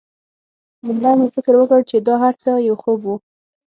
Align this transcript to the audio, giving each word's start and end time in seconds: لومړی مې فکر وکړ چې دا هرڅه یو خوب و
لومړی 0.85 1.13
مې 1.19 1.27
فکر 1.35 1.53
وکړ 1.57 1.79
چې 1.89 1.97
دا 2.07 2.15
هرڅه 2.23 2.51
یو 2.67 2.75
خوب 2.81 2.99
و 3.05 3.09